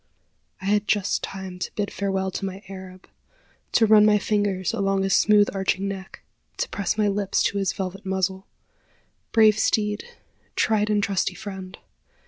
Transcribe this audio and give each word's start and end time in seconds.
I 0.61 0.65
had 0.65 0.87
just 0.87 1.21
time 1.21 1.59
to 1.59 1.71
bid 1.75 1.93
farewell 1.93 2.31
to 2.31 2.43
my 2.43 2.63
Arab 2.67 3.07
to 3.73 3.85
run 3.85 4.03
my 4.03 4.17
fingers 4.17 4.73
along 4.73 5.03
his 5.03 5.13
smooth 5.15 5.47
arching 5.53 5.87
neck 5.87 6.23
to 6.57 6.67
press 6.69 6.97
my 6.97 7.07
lips 7.07 7.43
to 7.43 7.59
his 7.59 7.71
velvet 7.73 8.03
muzzle. 8.03 8.47
Brave 9.31 9.59
steed! 9.59 10.05
tried 10.55 10.89
and 10.89 11.03
trusty 11.03 11.35
friend! 11.35 11.77